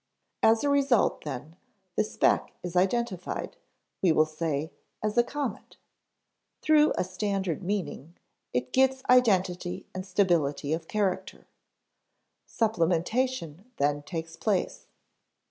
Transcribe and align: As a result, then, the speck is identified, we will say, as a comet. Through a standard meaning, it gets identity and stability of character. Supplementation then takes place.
As 0.41 0.63
a 0.63 0.69
result, 0.71 1.25
then, 1.25 1.57
the 1.95 2.03
speck 2.03 2.53
is 2.63 2.75
identified, 2.75 3.55
we 4.01 4.11
will 4.11 4.25
say, 4.25 4.71
as 5.03 5.15
a 5.15 5.23
comet. 5.23 5.77
Through 6.63 6.91
a 6.97 7.03
standard 7.03 7.61
meaning, 7.61 8.15
it 8.51 8.73
gets 8.73 9.03
identity 9.11 9.85
and 9.93 10.03
stability 10.03 10.73
of 10.73 10.87
character. 10.87 11.45
Supplementation 12.47 13.63
then 13.77 14.01
takes 14.01 14.35
place. 14.35 14.87